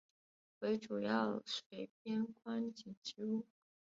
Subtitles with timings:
[0.61, 3.45] 为主要水边观景植物。